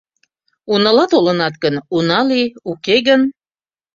Унала 0.71 1.05
толынат 1.11 1.55
гын, 1.63 1.75
уна 1.95 2.19
лий, 2.29 2.47
уке 2.71 2.95
гын... 3.07 3.21